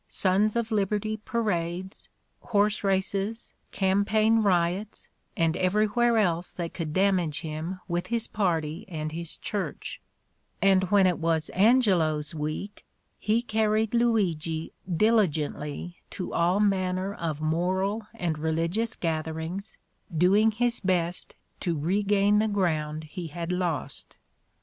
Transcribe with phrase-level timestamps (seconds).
[0.07, 2.09] Sons of Liberty parades,
[2.39, 9.11] horse races, campaign riots, and everywhere else that could damage him with his party and
[9.11, 10.01] his church;
[10.59, 12.83] and when it was Angelo 's week
[13.19, 19.77] he carried Luigi diligently to all manner of moral and religious gatherings,
[20.17, 24.15] doing his best to regain the ground he had lost."